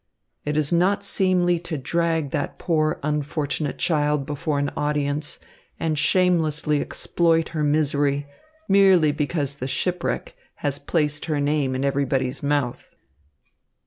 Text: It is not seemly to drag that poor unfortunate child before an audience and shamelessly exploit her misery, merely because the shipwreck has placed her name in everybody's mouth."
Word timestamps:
It 0.45 0.57
is 0.57 0.73
not 0.73 1.05
seemly 1.05 1.59
to 1.59 1.77
drag 1.77 2.31
that 2.31 2.57
poor 2.57 2.99
unfortunate 3.03 3.77
child 3.77 4.25
before 4.25 4.57
an 4.57 4.71
audience 4.75 5.37
and 5.79 5.95
shamelessly 5.95 6.81
exploit 6.81 7.49
her 7.49 7.63
misery, 7.63 8.25
merely 8.67 9.11
because 9.11 9.53
the 9.53 9.67
shipwreck 9.67 10.35
has 10.65 10.79
placed 10.79 11.25
her 11.25 11.39
name 11.39 11.75
in 11.75 11.85
everybody's 11.85 12.41
mouth." 12.41 12.95